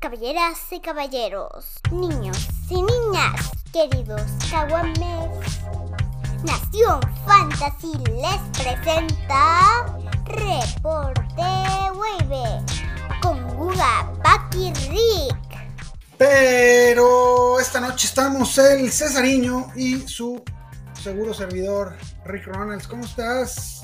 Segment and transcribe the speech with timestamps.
[0.00, 5.60] Caballeras y caballeros, niños y niñas, queridos caguames,
[6.42, 9.84] Nación Fantasy les presenta
[10.24, 11.42] Reporte
[11.92, 12.64] Wave
[13.20, 15.36] con Guga, Paki Rick.
[16.16, 20.42] Pero esta noche estamos el Cesariño y su
[20.94, 21.94] seguro servidor
[22.24, 22.88] Rick Ronalds.
[22.88, 23.82] ¿Cómo estás?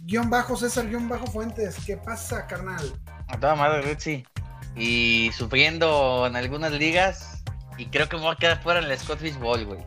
[0.00, 1.76] Guión bajo César, guion bajo Fuentes.
[1.86, 3.00] ¿Qué pasa, carnal?
[3.28, 3.96] A toda madre.
[4.76, 7.42] Y sufriendo en algunas ligas.
[7.78, 9.80] Y creo que me voy a quedar fuera en el Scottish Bowl, güey.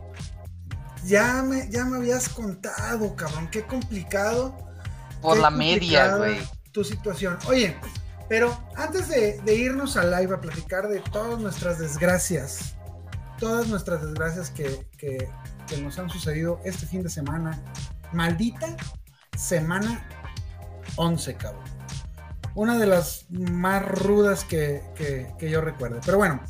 [1.04, 3.48] Ya me, ya me habías contado, cabrón.
[3.50, 4.56] Qué complicado.
[5.22, 6.38] Por qué la media, güey.
[6.72, 7.38] Tu situación.
[7.48, 7.76] Oye,
[8.28, 12.74] pero antes de, de irnos al live a platicar de todas nuestras desgracias,
[13.38, 15.28] todas nuestras desgracias que, que-
[15.68, 17.60] que nos han sucedido este fin de semana,
[18.12, 18.76] maldita
[19.36, 20.06] semana
[20.94, 21.64] 11, cabrón.
[22.56, 26.00] Una de las más rudas que, que- yo recuerde.
[26.04, 26.42] Pero bueno,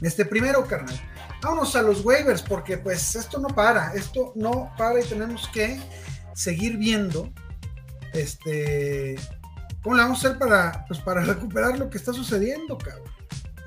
[0.00, 0.98] este primero, carnal.
[1.42, 5.78] Vámonos a los waivers, porque pues esto no para, esto no para y tenemos que
[6.34, 7.30] seguir viendo
[8.14, 9.16] este
[9.82, 13.10] cómo le vamos a hacer para, pues, para recuperar lo que está sucediendo, cabrón.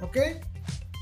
[0.01, 0.17] ¿Ok?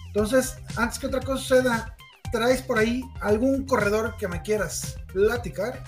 [0.08, 1.96] Entonces, antes que otra cosa suceda,
[2.32, 5.84] traes por ahí algún corredor que me quieras platicar.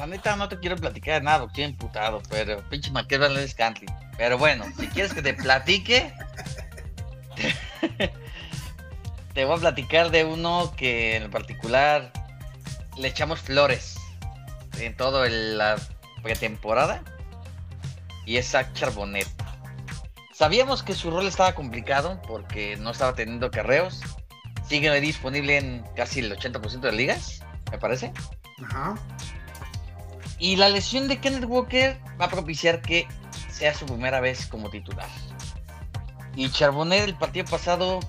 [0.00, 3.86] La neta no te quiero platicar de nada, estoy emputado, pero pinche McKevin es Cantley.
[4.16, 6.10] Pero bueno, si quieres que te platique,
[9.34, 12.10] te voy a platicar de uno que en particular
[12.96, 13.96] le echamos flores
[14.78, 15.76] en toda la
[16.22, 17.02] pretemporada
[18.24, 19.28] y es Zach Charbonnet.
[20.32, 24.00] Sabíamos que su rol estaba complicado porque no estaba teniendo carreos.
[24.66, 28.14] Sigue disponible en casi el 80% de ligas, me parece.
[28.64, 28.94] Ajá.
[30.40, 33.06] Y la lesión de Kenneth Walker va a propiciar que
[33.50, 35.08] sea su primera vez como titular.
[36.34, 38.00] Y Charbonnet el partido pasado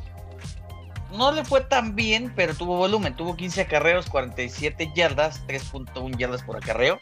[1.11, 3.15] no le fue tan bien, pero tuvo volumen.
[3.15, 6.99] Tuvo 15 acarreos, 47 yardas, 3.1 yardas por acarreo.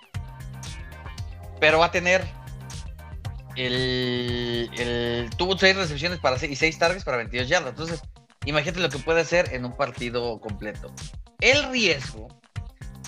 [1.60, 2.26] Pero va a tener
[3.56, 7.72] el, tuvo 6 recepciones para 6, y 6 targets para 22 yardas.
[7.72, 8.02] Entonces,
[8.46, 10.92] imagínate lo que puede hacer en un partido completo.
[11.40, 12.28] El riesgo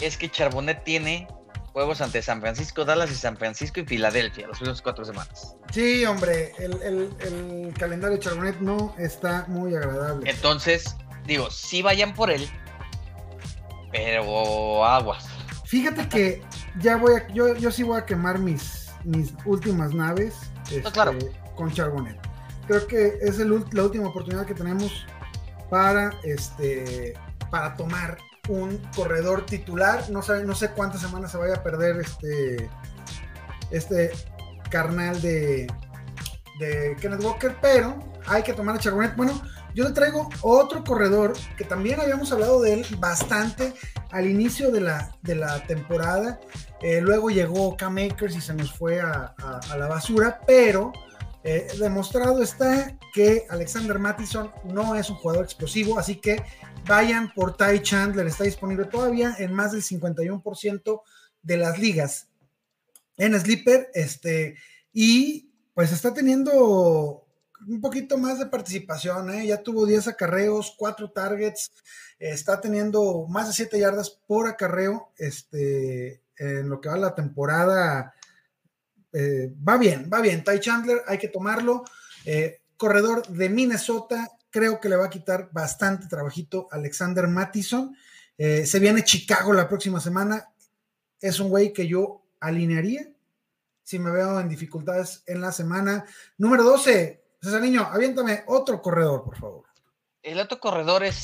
[0.02, 1.28] es que Charbonnet tiene
[1.74, 5.56] juegos ante San Francisco, Dallas y San Francisco y Filadelfia las últimas cuatro semanas.
[5.72, 10.30] Sí, hombre, el, el- el calendario de Charbonnet no está muy agradable.
[10.30, 10.96] Entonces,
[11.26, 12.48] digo, sí vayan por él,
[13.92, 15.26] pero aguas.
[15.66, 16.42] Fíjate que
[16.80, 20.36] ya voy a, yo, yo sí voy a quemar mis, mis últimas naves
[20.70, 21.14] este, claro.
[21.56, 22.20] con Charbonnet.
[22.68, 25.06] Creo que es el la última oportunidad que tenemos
[25.70, 27.14] para este
[27.50, 28.18] para tomar
[28.50, 30.10] un corredor titular.
[30.10, 32.70] No sé, no sé cuántas semanas se vaya a perder este
[33.72, 34.12] este
[34.70, 35.68] carnal de,
[36.60, 37.98] de Kenneth Walker, pero
[38.28, 39.16] hay que tomar a Charbonnet.
[39.16, 39.42] Bueno,
[39.74, 43.74] yo le traigo otro corredor que también habíamos hablado de él bastante
[44.12, 46.40] al inicio de la, de la temporada.
[46.82, 50.92] Eh, luego llegó Cam Akers y se nos fue a, a- a la basura, pero
[51.44, 56.44] eh, demostrado está que Alexander Mattison no es un jugador explosivo, así que
[56.88, 61.02] vayan por Ty Chandler, está disponible todavía en más del 51%
[61.42, 62.28] de las ligas
[63.18, 64.56] en Sleeper, este,
[64.94, 67.28] y pues está teniendo
[67.68, 69.46] un poquito más de participación, ¿eh?
[69.46, 71.72] ya tuvo 10 acarreos, 4 targets,
[72.18, 78.14] está teniendo más de 7 yardas por acarreo, este, en lo que va la temporada,
[79.14, 81.84] eh, va bien, va bien, Ty Chandler, hay que tomarlo,
[82.26, 87.96] eh, corredor de Minnesota, creo que le va a quitar bastante trabajito Alexander Mattison,
[88.38, 90.48] Eh, se viene Chicago la próxima semana,
[91.20, 93.06] es un güey que yo alinearía
[93.84, 96.06] si me veo en dificultades en la semana.
[96.40, 99.66] Número 12, César Niño, aviéntame otro corredor, por favor.
[100.24, 101.16] El otro corredor es,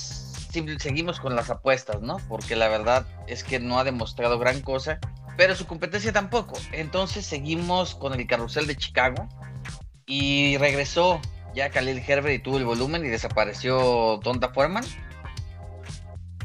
[0.52, 2.18] simple- seguimos con las apuestas, ¿no?
[2.28, 5.00] Porque la verdad es que no ha demostrado gran cosa,
[5.38, 6.60] pero su competencia tampoco.
[6.72, 9.30] Entonces seguimos con el carrusel de Chicago
[10.06, 11.22] y regresó
[11.54, 14.84] ya Khalil Herbert y tuvo el volumen y desapareció Donta Foreman.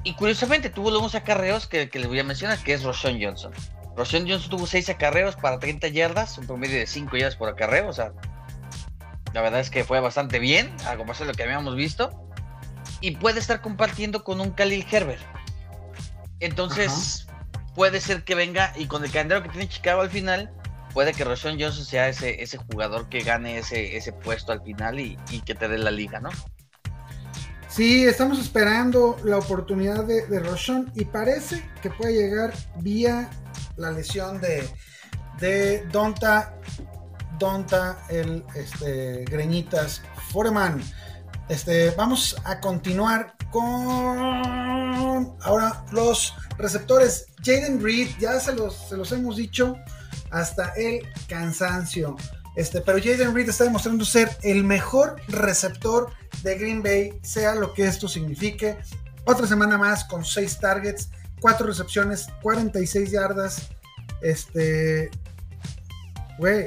[0.04, 3.52] Y curiosamente tuvo los acarreos que, que les voy a mencionar, que es Roshan Johnson.
[3.96, 7.88] Roshan Johnson tuvo 6 acarreos para 30 yardas, un promedio de 5 yardas por acarreo,
[7.88, 8.12] o sea,
[9.32, 12.10] la verdad es que fue bastante bien, a comparación de lo que habíamos visto.
[13.00, 15.22] Y puede estar compartiendo con un Khalil Herbert.
[16.40, 17.26] Entonces,
[17.74, 20.50] puede ser que venga y con el calendario que tiene Chicago al final,
[20.92, 25.00] puede que Roshan Johnson sea ese, ese jugador que gane ese, ese puesto al final
[25.00, 26.30] y, y que te dé la liga, ¿no?
[27.68, 30.42] Sí, estamos esperando la oportunidad de, de
[30.94, 33.30] y parece que puede llegar vía
[33.76, 34.68] la lesión de,
[35.40, 36.54] de Donta,
[37.38, 40.82] Donta, el este, Greñitas Foreman.
[41.48, 47.26] Este, vamos a continuar con ahora los receptores.
[47.44, 49.76] Jaden Reed, ya se los, se los hemos dicho
[50.30, 52.16] hasta el cansancio.
[52.56, 56.10] Este, pero Jaden Reed está demostrando ser el mejor receptor
[56.42, 58.78] de Green Bay, sea lo que esto signifique.
[59.24, 61.10] Otra semana más con 6 targets,
[61.40, 63.68] 4 recepciones, 46 yardas.
[64.20, 65.10] Este,
[66.38, 66.66] güey,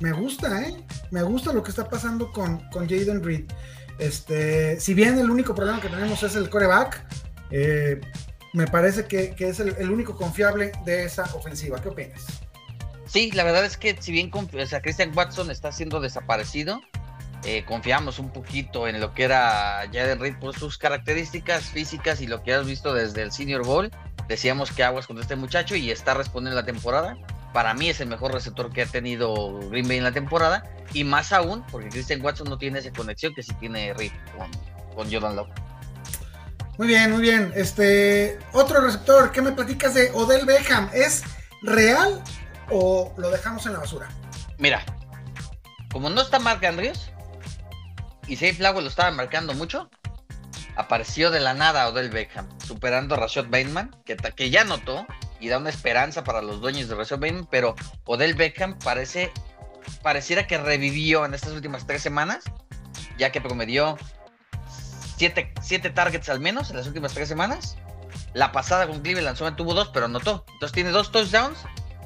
[0.00, 0.84] me gusta, ¿eh?
[1.10, 3.50] Me gusta lo que está pasando con, con Jaden Reed.
[3.98, 7.04] Este, si bien el único problema que tenemos es el coreback,
[7.50, 8.00] eh,
[8.52, 11.80] me parece que, es el, único confiable de esa ofensiva.
[11.80, 12.24] ¿Qué opinas?
[13.06, 16.80] Sí, la verdad es que si bien o Christian Watson está siendo desaparecido,
[17.44, 22.26] eh, confiamos un poquito en lo que era Jaden Reed por sus características físicas y
[22.26, 23.90] lo que has visto desde el Senior Bowl.
[24.28, 27.16] Decíamos que aguas con este muchacho y está respondiendo la temporada.
[27.52, 30.64] Para mí es el mejor receptor que ha tenido Green Bay en la temporada.
[30.92, 34.50] Y más aún, porque Christian Watson no tiene esa conexión que sí tiene Reed con,
[34.94, 35.48] con Jordan Love.
[36.78, 37.52] Muy bien, muy bien.
[37.56, 40.88] Este, otro receptor, ¿qué me platicas de Odell Beckham?
[40.94, 41.24] ¿Es
[41.62, 42.22] real
[42.70, 44.08] o lo dejamos en la basura?
[44.58, 44.84] Mira,
[45.90, 47.10] como no está Mark Andrews
[48.28, 49.90] y Safe Flowers lo estaba marcando mucho,
[50.76, 55.04] apareció de la nada Odell Beckham, superando a Rashad Bateman, que, que ya notó
[55.40, 57.74] y da una esperanza para los dueños de Bateman, pero
[58.04, 59.32] Odell Beckham parece
[60.02, 62.44] pareciera que revivió en estas últimas tres semanas,
[63.16, 63.96] ya que promedió
[65.16, 67.76] siete, siete targets al menos en las últimas tres semanas.
[68.34, 70.44] La pasada con Cleveland tuvo dos, pero anotó.
[70.52, 71.58] Entonces tiene dos touchdowns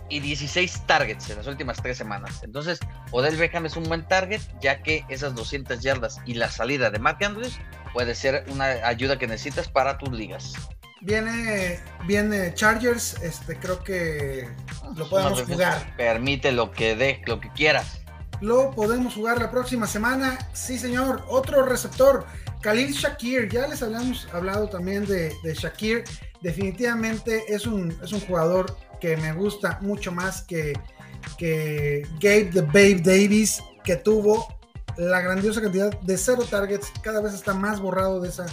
[0.08, 2.42] y 16 targets en las últimas tres semanas.
[2.42, 2.80] Entonces,
[3.12, 6.98] Odell Beckham es un buen target, ya que esas 200 yardas y la salida de
[6.98, 7.58] Mark Andrews
[7.94, 10.54] puede ser una ayuda que necesitas para tus ligas.
[11.02, 14.48] Viene, viene Chargers, este creo que
[14.96, 15.94] lo podemos jugar.
[15.96, 18.00] Permite lo que dé, lo que quieras.
[18.40, 20.38] Lo podemos jugar la próxima semana.
[20.52, 21.24] Sí, señor.
[21.28, 22.24] Otro receptor,
[22.60, 23.48] Khalil Shakir.
[23.48, 26.04] Ya les habíamos hablado también de, de Shakir.
[26.40, 30.72] Definitivamente es un, es un jugador que me gusta mucho más que,
[31.36, 34.46] que Gabe the Babe Davis, que tuvo
[34.96, 36.92] la grandiosa cantidad de cero targets.
[37.02, 38.46] Cada vez está más borrado de esa,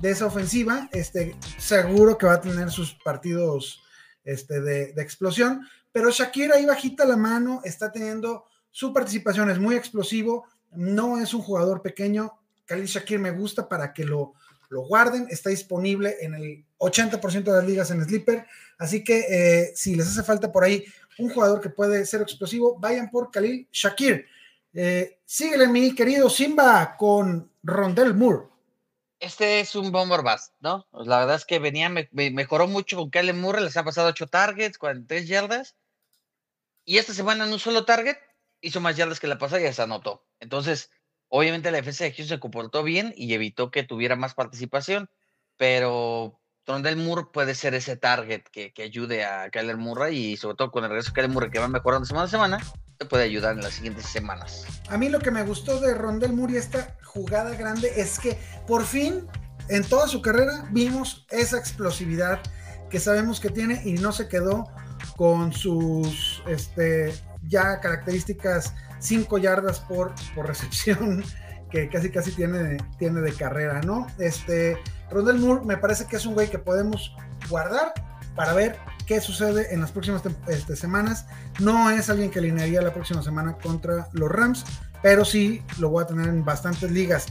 [0.00, 0.88] de esa ofensiva.
[0.92, 3.82] Este, seguro que va a tener sus partidos
[4.24, 5.66] este, de, explosión.
[5.92, 11.34] Pero Shakira ahí bajita la mano, está teniendo su participación, es muy explosivo, no es
[11.34, 12.32] un jugador pequeño.
[12.64, 14.34] Khalil Shakir me gusta para que lo,
[14.68, 18.46] lo guarden, está disponible en el 80% de las ligas en Sleeper,
[18.78, 20.84] así que eh, si les hace falta por ahí
[21.18, 24.26] un jugador que puede ser explosivo, vayan por Khalil Shakir.
[24.72, 28.50] Eh, síguele mi querido Simba con Rondell Moore
[29.20, 30.88] este es un bomber bust, ¿no?
[30.92, 34.78] La verdad es que venía, mejoró mucho con Kyle Murray, les ha pasado 8 targets,
[34.78, 35.76] 43 yardas.
[36.84, 38.16] Y esta semana en un solo target
[38.62, 40.26] hizo más yardas que la pasada y se anotó.
[40.40, 40.90] Entonces,
[41.28, 45.10] obviamente la defensa de Houston se comportó bien y evitó que tuviera más participación,
[45.56, 50.70] pero Trondell Moore puede ser ese target que, ayude a Kyler Murray y sobre todo
[50.70, 52.60] con el regreso de Kyler Murray que va mejorando semana a semana,
[53.00, 54.66] te puede ayudar en las siguientes semanas.
[54.90, 58.38] A mí lo que me gustó de Rondell Moore y esta jugada grande es que
[58.66, 59.26] por fin
[59.68, 62.40] en toda su carrera vimos esa explosividad
[62.90, 64.70] que sabemos que tiene y no se quedó
[65.16, 67.14] con sus este,
[67.48, 71.24] ya características 5 yardas por, por recepción
[71.70, 74.08] que casi casi tiene, tiene de carrera, ¿no?
[74.18, 74.76] Este,
[75.10, 77.16] Rondell Moore me parece que es un güey que podemos
[77.48, 77.94] guardar
[78.40, 81.26] para ver qué sucede en las próximas este, semanas.
[81.58, 84.64] No es alguien que alinearía la próxima semana contra los Rams,
[85.02, 87.26] pero sí lo voy a tener en bastantes ligas.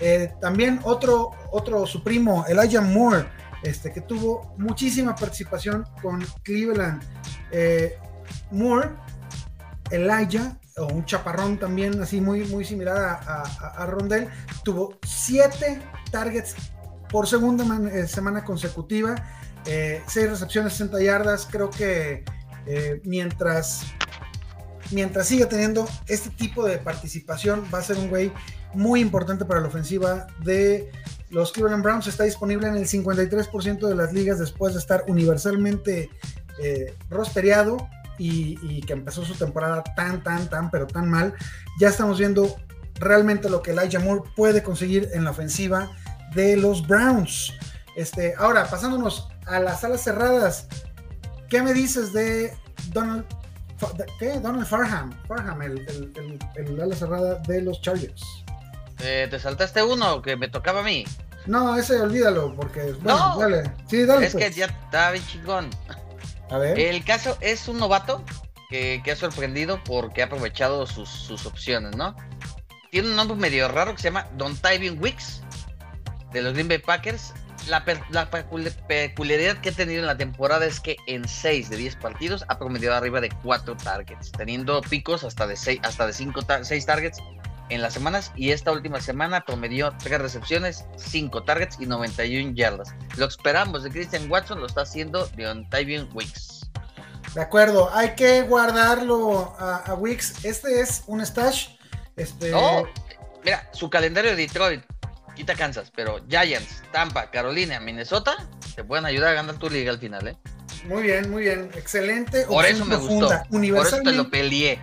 [0.00, 3.26] Eh, también otro, otro su primo, Elijah Moore,
[3.62, 7.02] este, que tuvo muchísima participación con Cleveland.
[7.50, 7.98] Eh,
[8.50, 8.92] Moore,
[9.90, 13.42] Elijah, o un chaparrón también así muy, muy similar a,
[13.82, 14.28] a, Rondell,
[14.62, 16.56] tuvo siete targets
[17.10, 19.14] por segunda eh, semana consecutiva
[19.64, 21.46] 6 eh, recepciones, 60 yardas.
[21.50, 22.24] Creo que
[22.66, 23.84] eh, mientras,
[24.90, 28.32] mientras siga teniendo este tipo de participación, va a ser un güey
[28.74, 30.90] muy importante para la ofensiva de
[31.30, 32.06] los Cleveland Browns.
[32.06, 36.10] Está disponible en el 53% de las ligas después de estar universalmente
[36.62, 41.34] eh, rosteriado y, y, que empezó su temporada tan, tan, tan, pero tan mal.
[41.80, 42.56] Ya estamos viendo
[43.00, 45.90] realmente lo que Elijah Moore puede conseguir en la ofensiva
[46.34, 47.52] de los Browns.
[47.96, 50.66] Este, ahora, pasándonos a las alas cerradas,
[51.48, 52.54] ¿qué me dices de
[52.88, 53.24] Donald,
[54.18, 54.38] ¿qué?
[54.40, 55.12] Donald Farham?
[55.26, 58.22] Farham, el, el, ala cerrada de los Chargers.
[59.00, 61.04] Eh, ¿Te saltaste uno que me tocaba a mí?
[61.46, 62.94] No, ese olvídalo, porque.
[63.02, 63.70] Bueno, no, dale.
[63.88, 64.26] Sí, dale.
[64.26, 64.46] Es pues.
[64.46, 65.70] que ya está bien chingón.
[66.50, 66.78] A ver.
[66.78, 68.24] El caso es un novato
[68.70, 72.16] que, que ha sorprendido porque ha aprovechado sus, sus opciones, ¿no?
[72.94, 75.42] tiene un nombre medio raro que se llama Don Tyvin Wicks
[76.32, 77.34] de los Green Bay Packers.
[77.68, 82.44] La, peculiaridad que ha tenido en la temporada es que en 6 de 10 partidos
[82.48, 86.86] ha promediado arriba de 4 targets, teniendo picos hasta de 6 hasta de 5 6
[86.86, 87.18] targets
[87.70, 92.94] en las semanas y esta última semana promedió 3 recepciones, 5 targets y 91 yardas.
[93.16, 96.70] Lo esperamos de Christian Watson, lo está haciendo de Tyvion Wicks.
[97.34, 100.44] De acuerdo, hay que guardarlo a, a Wicks.
[100.44, 101.74] Este es un stash
[102.16, 102.52] este...
[103.44, 104.84] mira, su calendario de Detroit,
[105.34, 108.36] quita Kansas, pero Giants, Tampa, Carolina, Minnesota,
[108.74, 110.36] te pueden ayudar a ganar tu liga al final, ¿eh?
[110.88, 112.44] Muy bien, muy bien, excelente.
[112.44, 113.30] Por eso me gustó.
[113.50, 114.78] Por eso te lo peleé.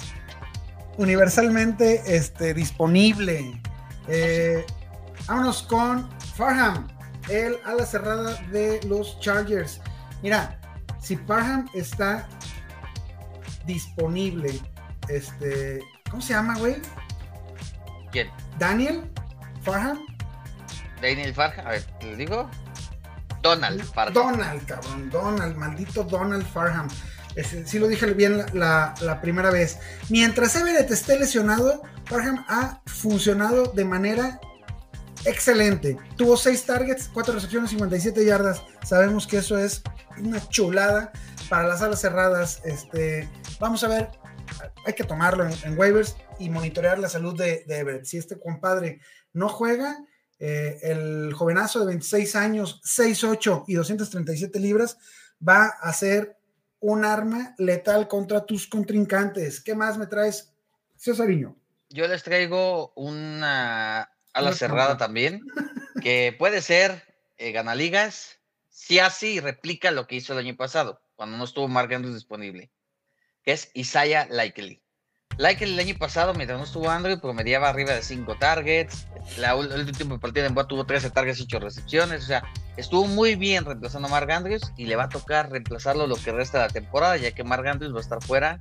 [0.98, 3.62] Universalmente este, disponible.
[4.08, 4.66] Eh,
[5.28, 6.88] vámonos con Farham,
[7.30, 9.80] el ala cerrada de los Chargers.
[10.24, 10.60] Mira,
[11.00, 12.28] si Farham está
[13.66, 14.60] disponible,
[15.08, 16.78] este, ¿cómo se llama, güey?
[18.12, 18.30] ¿Quién?
[18.58, 19.10] Daniel
[19.62, 20.00] Farham.
[21.02, 22.50] Daniel Farham, a ver, ¿te digo?
[23.42, 24.14] Donald Farham.
[24.14, 26.88] Donald, cabrón, Donald, maldito Donald Farham.
[27.66, 29.80] sí lo dije bien la, primera vez.
[30.10, 34.40] Mientras Everett esté lesionado, Farham ha funcionado de manera
[35.26, 35.98] excelente.
[36.18, 38.62] Tuvo 6 targets, 4 recepciones, 57 yardas.
[38.84, 39.82] Sabemos que eso es
[40.18, 41.12] una chulada
[41.50, 42.62] para las alas cerradas.
[42.64, 43.28] Este,
[43.60, 44.10] vamos a ver,
[44.86, 48.06] hay que tomarlo en waivers y monitorear la salud de, Everett.
[48.06, 49.00] Si este compadre
[49.34, 49.98] no juega,
[50.44, 54.98] eh, el jovenazo de 26 años, 6'8 y 237 libras,
[55.48, 56.36] va a ser
[56.80, 59.62] un arma letal contra tus contrincantes.
[59.62, 60.52] ¿Qué más me traes,
[60.98, 61.56] Cesariño?
[61.90, 65.46] Yo les traigo una ala cerrada también,
[66.02, 67.04] que puede ser
[67.38, 71.68] eh, gana ligas, si así replica lo que hizo el año pasado, cuando no estuvo
[71.68, 72.72] Mark Andrews disponible,
[73.44, 74.82] que es Isaiah Likely.
[75.38, 79.08] Like el año pasado, mientras no estuvo Andrew, promediaba arriba de 5 targets.
[79.38, 82.24] La, el último partido en Boa tuvo 13 targets y 8 recepciones.
[82.24, 82.44] O sea,
[82.78, 86.32] estuvo muy bien reemplazando a Mark Andrews y le va a tocar reemplazarlo lo que
[86.32, 88.60] resta de la temporada, ya que Mark Andrews va a estar fuera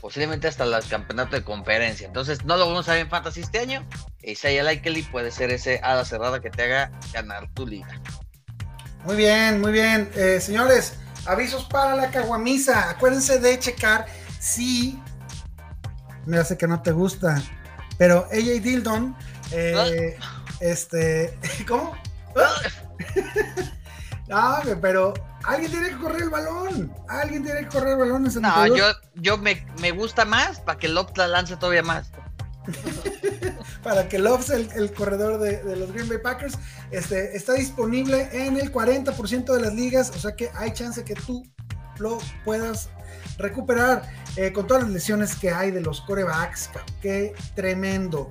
[0.00, 2.06] posiblemente hasta el campeonato de conferencia.
[2.06, 3.86] Entonces, no lo vamos a ver en Fantasy este año.
[4.22, 8.00] Isaiah Likely puede ser ese hada cerrada que te haga ganar tu liga.
[9.04, 10.10] Muy bien, muy bien.
[10.14, 12.90] Eh, señores, avisos para la caguamisa.
[12.90, 14.06] Acuérdense de checar
[14.38, 14.98] si
[16.26, 17.42] me sé que no te gusta.
[17.98, 19.16] Pero AJ Dildon,
[19.52, 20.16] eh,
[20.60, 21.38] este,
[21.68, 21.94] ¿cómo?
[24.28, 25.14] no, pero
[25.44, 26.94] alguien tiene que correr el balón.
[27.08, 28.24] Alguien tiene que correr el balón.
[28.40, 32.10] no, yo, yo me, me, gusta más para que Lopes la lance todavía más.
[33.82, 36.58] para que Lopes, el, el corredor de, de, los Green Bay Packers,
[36.90, 40.10] este, está disponible en el 40% de las ligas.
[40.10, 41.44] O sea que hay chance que tú
[41.98, 42.88] lo puedas
[43.38, 44.02] recuperar
[44.36, 46.70] eh, con todas las lesiones que hay de los corebacks.
[47.00, 48.30] Qué tremendo,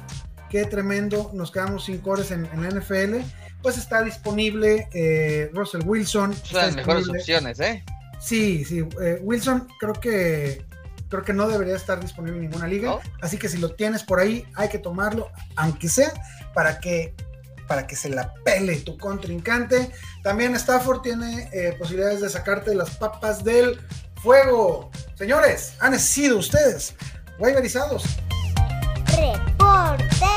[0.49, 1.31] qué tremendo.
[1.33, 3.17] Nos quedamos sin cores en, la NFL.
[3.61, 6.33] Pues está disponible eh, Russell Wilson.
[6.33, 7.83] Son las mejores opciones, ¿eh?
[8.19, 8.85] Sí, sí.
[9.01, 10.65] Eh, Wilson creo que
[11.07, 12.97] creo que no debería estar disponible en ninguna liga.
[13.21, 16.11] Así que si lo tienes por ahí, hay que tomarlo, aunque sea
[16.53, 17.13] para que
[17.67, 19.89] para que se la pele tu contrincante.
[20.21, 21.49] También Stafford tiene
[21.79, 23.79] posibilidades de sacarte las papas del
[24.23, 24.89] fuego.
[25.15, 26.95] Señores, han sido ustedes
[27.37, 28.03] waiverizados.
[29.07, 30.32] Reporte.